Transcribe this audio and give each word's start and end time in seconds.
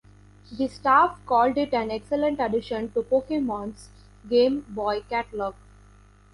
The 0.51 0.67
staff 0.67 1.19
called 1.27 1.59
it 1.59 1.75
an 1.75 1.91
"excellent 1.91 2.39
addition 2.39 2.91
to 2.93 3.03
"Pokemon"s 3.03 3.89
Game 4.27 4.65
Boy 4.67 5.01
catalog. 5.07 5.53